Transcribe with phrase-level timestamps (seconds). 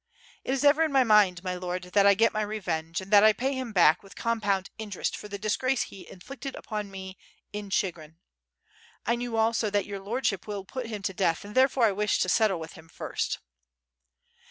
[0.43, 3.23] "It is ever in my mind, my Lord, that I get my revenge, and that
[3.23, 7.19] I pay him back, with compound interest, for the disgrace he inflicted upon me
[7.53, 8.17] in Chigrin.
[9.05, 12.17] I knew also that your Lordship will put him to death, and therefore I wish
[12.21, 13.37] to settle with him first."